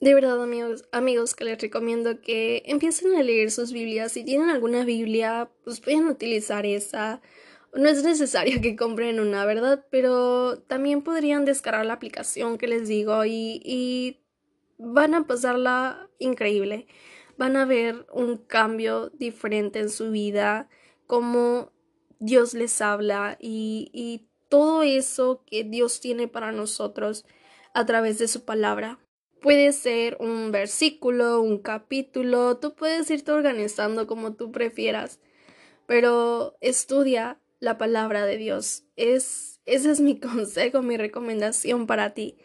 De 0.00 0.14
verdad, 0.14 0.42
amigos, 0.42 0.88
amigos, 0.92 1.34
que 1.34 1.44
les 1.44 1.60
recomiendo 1.60 2.22
que 2.22 2.62
empiecen 2.64 3.14
a 3.16 3.22
leer 3.22 3.50
sus 3.50 3.70
Biblias. 3.70 4.12
Si 4.12 4.24
tienen 4.24 4.48
alguna 4.48 4.84
Biblia, 4.84 5.50
pues 5.62 5.80
pueden 5.80 6.06
utilizar 6.06 6.64
esa. 6.64 7.20
No 7.74 7.86
es 7.88 8.02
necesario 8.02 8.62
que 8.62 8.76
compren 8.76 9.20
una, 9.20 9.44
¿verdad? 9.44 9.84
Pero 9.90 10.58
también 10.62 11.02
podrían 11.02 11.44
descargar 11.44 11.84
la 11.84 11.92
aplicación 11.94 12.56
que 12.56 12.66
les 12.66 12.88
digo 12.88 13.26
y, 13.26 13.60
y 13.62 14.20
van 14.78 15.14
a 15.14 15.26
pasarla 15.26 16.08
increíble. 16.18 16.86
Van 17.36 17.56
a 17.56 17.66
ver 17.66 18.06
un 18.12 18.38
cambio 18.38 19.10
diferente 19.10 19.80
en 19.80 19.90
su 19.90 20.10
vida, 20.10 20.70
cómo 21.06 21.72
Dios 22.18 22.54
les 22.54 22.80
habla 22.80 23.36
y, 23.38 23.90
y 23.92 24.28
todo 24.48 24.82
eso 24.82 25.44
que 25.46 25.62
Dios 25.64 26.00
tiene 26.00 26.26
para 26.26 26.52
nosotros 26.52 27.26
a 27.74 27.84
través 27.84 28.18
de 28.18 28.28
su 28.28 28.46
palabra. 28.46 28.98
Puede 29.40 29.72
ser 29.72 30.16
un 30.20 30.52
versículo, 30.52 31.40
un 31.40 31.58
capítulo, 31.58 32.58
tú 32.58 32.74
puedes 32.74 33.10
irte 33.10 33.32
organizando 33.32 34.06
como 34.06 34.34
tú 34.34 34.52
prefieras, 34.52 35.18
pero 35.86 36.56
estudia 36.60 37.40
la 37.58 37.78
palabra 37.78 38.26
de 38.26 38.36
Dios. 38.36 38.84
Es, 38.96 39.60
ese 39.66 39.90
es 39.92 40.00
mi 40.00 40.20
consejo, 40.20 40.82
mi 40.82 40.96
recomendación 40.96 41.86
para 41.86 42.14
ti. 42.14 42.38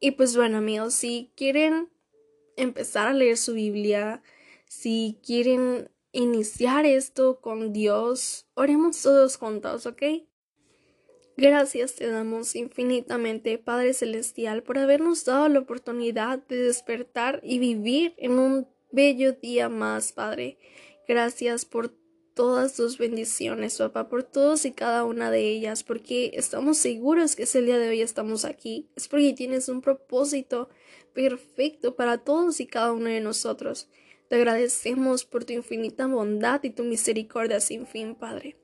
Y 0.00 0.12
pues 0.12 0.36
bueno 0.36 0.58
amigos, 0.58 0.94
si 0.94 1.32
quieren 1.36 1.90
empezar 2.56 3.08
a 3.08 3.14
leer 3.14 3.36
su 3.36 3.54
Biblia, 3.54 4.22
Si 4.68 5.20
quieren 5.24 5.90
iniciar 6.12 6.86
esto 6.86 7.40
con 7.40 7.72
Dios, 7.72 8.48
oremos 8.54 9.02
todos 9.02 9.36
juntos, 9.38 9.86
¿ok? 9.86 10.02
Gracias 11.36 11.96
te 11.96 12.06
damos 12.06 12.54
infinitamente, 12.54 13.58
Padre 13.58 13.92
Celestial, 13.92 14.62
por 14.62 14.78
habernos 14.78 15.24
dado 15.24 15.48
la 15.48 15.58
oportunidad 15.58 16.38
de 16.46 16.58
despertar 16.58 17.40
y 17.42 17.58
vivir 17.58 18.14
en 18.18 18.38
un 18.38 18.68
bello 18.92 19.32
día 19.32 19.68
más, 19.68 20.12
Padre. 20.12 20.58
Gracias 21.08 21.64
por 21.64 21.92
todas 22.34 22.76
tus 22.76 22.98
bendiciones, 22.98 23.78
papá, 23.78 24.08
por 24.08 24.22
todos 24.22 24.64
y 24.64 24.72
cada 24.72 25.04
una 25.04 25.32
de 25.32 25.48
ellas, 25.48 25.82
porque 25.82 26.30
estamos 26.34 26.78
seguros 26.78 27.34
que 27.34 27.42
ese 27.42 27.62
día 27.62 27.78
de 27.78 27.88
hoy 27.88 28.00
estamos 28.00 28.44
aquí. 28.44 28.88
Es 28.94 29.08
porque 29.08 29.32
tienes 29.32 29.68
un 29.68 29.80
propósito 29.80 30.68
perfecto 31.14 31.96
para 31.96 32.18
todos 32.18 32.60
y 32.60 32.66
cada 32.66 32.92
uno 32.92 33.06
de 33.06 33.20
nosotros. 33.20 33.88
Te 34.28 34.36
agradecemos 34.36 35.24
por 35.24 35.44
tu 35.44 35.52
infinita 35.52 36.06
bondad 36.06 36.62
y 36.62 36.70
tu 36.70 36.84
misericordia 36.84 37.58
sin 37.58 37.86
fin, 37.86 38.14
Padre. 38.14 38.56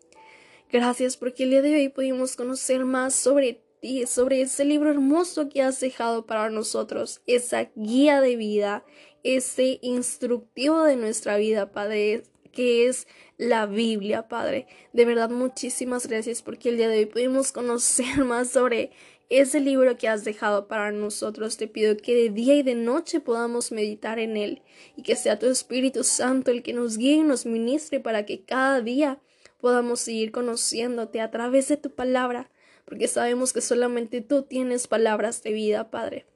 Gracias 0.72 1.16
porque 1.16 1.42
el 1.42 1.50
día 1.50 1.62
de 1.62 1.74
hoy 1.74 1.88
pudimos 1.88 2.36
conocer 2.36 2.84
más 2.84 3.16
sobre 3.16 3.60
ti, 3.80 4.06
sobre 4.06 4.42
ese 4.42 4.64
libro 4.64 4.90
hermoso 4.90 5.48
que 5.48 5.62
has 5.62 5.80
dejado 5.80 6.26
para 6.26 6.48
nosotros, 6.48 7.22
esa 7.26 7.72
guía 7.74 8.20
de 8.20 8.36
vida, 8.36 8.84
ese 9.24 9.80
instructivo 9.82 10.84
de 10.84 10.94
nuestra 10.94 11.38
vida, 11.38 11.72
Padre, 11.72 12.22
que 12.52 12.86
es 12.86 13.08
la 13.36 13.66
Biblia, 13.66 14.28
Padre. 14.28 14.68
De 14.92 15.04
verdad, 15.04 15.28
muchísimas 15.28 16.06
gracias 16.06 16.40
porque 16.40 16.68
el 16.68 16.76
día 16.76 16.88
de 16.88 16.98
hoy 16.98 17.06
pudimos 17.06 17.50
conocer 17.50 18.18
más 18.24 18.50
sobre 18.50 18.92
ese 19.28 19.58
libro 19.58 19.98
que 19.98 20.06
has 20.06 20.22
dejado 20.22 20.68
para 20.68 20.92
nosotros. 20.92 21.56
Te 21.56 21.66
pido 21.66 21.96
que 21.96 22.14
de 22.14 22.30
día 22.30 22.54
y 22.54 22.62
de 22.62 22.76
noche 22.76 23.18
podamos 23.18 23.72
meditar 23.72 24.20
en 24.20 24.36
él 24.36 24.62
y 24.96 25.02
que 25.02 25.16
sea 25.16 25.36
tu 25.36 25.46
Espíritu 25.46 26.04
Santo 26.04 26.52
el 26.52 26.62
que 26.62 26.74
nos 26.74 26.96
guíe 26.96 27.14
y 27.14 27.22
nos 27.24 27.44
ministre 27.44 27.98
para 27.98 28.24
que 28.24 28.44
cada 28.44 28.80
día 28.82 29.18
podamos 29.60 30.00
seguir 30.00 30.32
conociéndote 30.32 31.20
a 31.20 31.30
través 31.30 31.68
de 31.68 31.76
tu 31.76 31.90
palabra, 31.90 32.50
porque 32.84 33.08
sabemos 33.08 33.52
que 33.52 33.60
solamente 33.60 34.20
tú 34.20 34.42
tienes 34.42 34.88
palabras 34.88 35.42
de 35.42 35.52
vida, 35.52 35.90
Padre. 35.90 36.26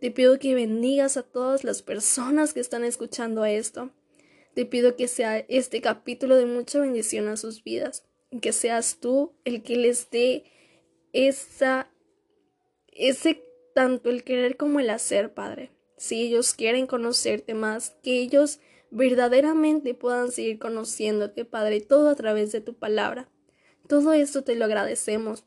Te 0.00 0.10
pido 0.10 0.38
que 0.38 0.54
bendigas 0.54 1.16
a 1.16 1.22
todas 1.22 1.64
las 1.64 1.82
personas 1.82 2.52
que 2.52 2.60
están 2.60 2.84
escuchando 2.84 3.44
esto. 3.44 3.90
Te 4.54 4.66
pido 4.66 4.96
que 4.96 5.08
sea 5.08 5.38
este 5.38 5.80
capítulo 5.80 6.36
de 6.36 6.46
mucha 6.46 6.80
bendición 6.80 7.28
a 7.28 7.36
sus 7.36 7.64
vidas, 7.64 8.04
que 8.40 8.52
seas 8.52 8.98
tú 9.00 9.32
el 9.44 9.62
que 9.62 9.76
les 9.76 10.10
dé 10.10 10.44
esa 11.12 11.88
ese 12.88 13.42
tanto 13.74 14.10
el 14.10 14.22
querer 14.22 14.56
como 14.56 14.80
el 14.80 14.90
hacer, 14.90 15.32
Padre. 15.32 15.70
Si 15.96 16.20
ellos 16.20 16.54
quieren 16.54 16.86
conocerte 16.86 17.54
más, 17.54 17.90
que 18.02 18.18
ellos 18.20 18.60
verdaderamente 18.92 19.94
puedan 19.94 20.30
seguir 20.30 20.58
conociéndote, 20.58 21.44
Padre, 21.44 21.80
todo 21.80 22.10
a 22.10 22.14
través 22.14 22.52
de 22.52 22.60
tu 22.60 22.74
palabra. 22.74 23.28
Todo 23.88 24.12
esto 24.12 24.44
te 24.44 24.54
lo 24.54 24.66
agradecemos 24.66 25.44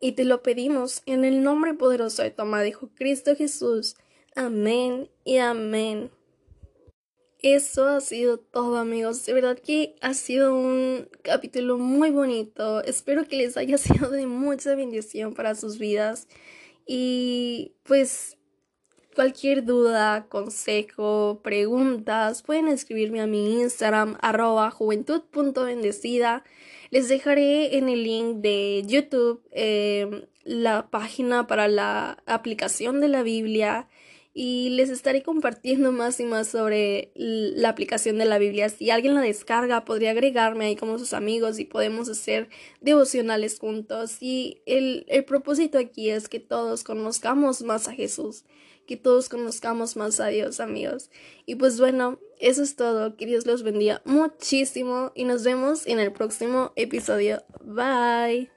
y 0.00 0.12
te 0.12 0.24
lo 0.24 0.42
pedimos 0.42 1.02
en 1.04 1.24
el 1.24 1.42
nombre 1.42 1.74
poderoso 1.74 2.22
de 2.22 2.30
tu 2.30 2.42
amado 2.42 2.64
Hijo 2.64 2.88
Cristo 2.94 3.34
Jesús. 3.36 3.96
Amén 4.36 5.10
y 5.24 5.38
amén. 5.38 6.10
Eso 7.42 7.88
ha 7.88 8.00
sido 8.00 8.38
todo 8.38 8.78
amigos. 8.78 9.26
De 9.26 9.34
verdad 9.34 9.58
que 9.58 9.96
ha 10.00 10.14
sido 10.14 10.54
un 10.54 11.08
capítulo 11.22 11.76
muy 11.76 12.10
bonito. 12.10 12.82
Espero 12.84 13.26
que 13.26 13.36
les 13.36 13.56
haya 13.56 13.78
sido 13.78 14.10
de 14.10 14.26
mucha 14.26 14.74
bendición 14.76 15.34
para 15.34 15.54
sus 15.54 15.78
vidas. 15.78 16.28
Y 16.86 17.74
pues 17.82 18.38
Cualquier 19.14 19.64
duda, 19.64 20.26
consejo, 20.28 21.40
preguntas, 21.44 22.42
pueden 22.42 22.66
escribirme 22.66 23.20
a 23.20 23.28
mi 23.28 23.60
Instagram 23.60 24.18
arroba 24.20 24.72
juventud.bendecida. 24.72 26.42
Les 26.90 27.08
dejaré 27.08 27.76
en 27.76 27.88
el 27.88 28.02
link 28.02 28.38
de 28.38 28.82
YouTube 28.84 29.40
em, 29.52 30.22
la 30.42 30.90
página 30.90 31.46
para 31.46 31.68
la 31.68 32.24
aplicación 32.26 33.00
de 33.00 33.06
la 33.06 33.22
Biblia 33.22 33.86
y 34.32 34.70
les 34.70 34.90
estaré 34.90 35.22
compartiendo 35.22 35.92
más 35.92 36.18
y 36.18 36.24
más 36.24 36.48
sobre 36.48 37.12
la 37.14 37.68
aplicación 37.68 38.18
de 38.18 38.24
la 38.24 38.38
Biblia. 38.38 38.68
Si 38.68 38.90
alguien 38.90 39.14
la 39.14 39.20
descarga, 39.20 39.84
podría 39.84 40.10
agregarme 40.10 40.64
ahí 40.64 40.74
como 40.74 40.98
sus 40.98 41.12
amigos 41.12 41.60
y 41.60 41.64
podemos 41.64 42.08
hacer 42.08 42.48
devocionales 42.80 43.60
juntos. 43.60 44.16
Y 44.20 44.60
el, 44.66 45.04
el 45.06 45.24
propósito 45.24 45.78
aquí 45.78 46.10
es 46.10 46.28
que 46.28 46.40
todos 46.40 46.82
conozcamos 46.82 47.62
más 47.62 47.86
a 47.86 47.92
Jesús 47.92 48.44
que 48.86 48.96
todos 48.96 49.28
conozcamos 49.28 49.96
más 49.96 50.20
a 50.20 50.28
Dios, 50.28 50.60
amigos. 50.60 51.10
Y 51.46 51.56
pues 51.56 51.78
bueno, 51.78 52.18
eso 52.38 52.62
es 52.62 52.76
todo. 52.76 53.16
Que 53.16 53.26
Dios 53.26 53.46
los 53.46 53.62
bendiga 53.62 54.02
muchísimo 54.04 55.12
y 55.14 55.24
nos 55.24 55.44
vemos 55.44 55.86
en 55.86 55.98
el 55.98 56.12
próximo 56.12 56.72
episodio. 56.76 57.42
Bye. 57.62 58.53